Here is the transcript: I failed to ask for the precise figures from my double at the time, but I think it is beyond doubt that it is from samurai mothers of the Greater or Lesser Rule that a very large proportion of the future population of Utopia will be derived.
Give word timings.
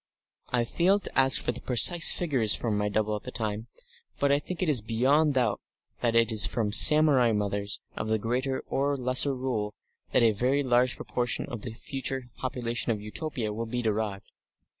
I 0.49 0.65
failed 0.65 1.03
to 1.03 1.15
ask 1.15 1.39
for 1.39 1.51
the 1.51 1.61
precise 1.61 2.09
figures 2.09 2.55
from 2.55 2.75
my 2.75 2.89
double 2.89 3.15
at 3.15 3.21
the 3.21 3.29
time, 3.29 3.67
but 4.17 4.31
I 4.31 4.39
think 4.39 4.59
it 4.63 4.67
is 4.67 4.81
beyond 4.81 5.35
doubt 5.35 5.61
that 5.99 6.15
it 6.15 6.31
is 6.31 6.47
from 6.47 6.71
samurai 6.71 7.33
mothers 7.33 7.81
of 7.95 8.07
the 8.07 8.17
Greater 8.17 8.63
or 8.65 8.97
Lesser 8.97 9.35
Rule 9.35 9.75
that 10.11 10.23
a 10.23 10.31
very 10.31 10.63
large 10.63 10.95
proportion 10.95 11.45
of 11.45 11.61
the 11.61 11.73
future 11.75 12.31
population 12.37 12.91
of 12.91 12.99
Utopia 12.99 13.53
will 13.53 13.67
be 13.67 13.83
derived. 13.83 14.25